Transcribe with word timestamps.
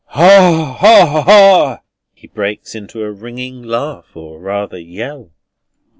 "Ha, 0.05 0.77
ha, 0.79 1.23
ha!" 1.27 1.81
He 2.15 2.25
breaks 2.25 2.73
into 2.73 3.03
a 3.03 3.11
ringing 3.11 3.61
laugh, 3.61 4.17
or 4.17 4.39
rather 4.39 4.79
yell. 4.79 5.29